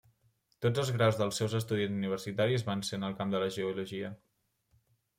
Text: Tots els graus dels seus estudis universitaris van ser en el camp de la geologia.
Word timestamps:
Tots 0.65 0.81
els 0.83 0.89
graus 0.95 1.19
dels 1.19 1.41
seus 1.41 1.53
estudis 1.59 1.93
universitaris 1.97 2.67
van 2.73 2.83
ser 2.91 3.01
en 3.01 3.09
el 3.13 3.17
camp 3.23 3.37
de 3.39 3.45
la 3.47 3.55
geologia. 3.61 4.15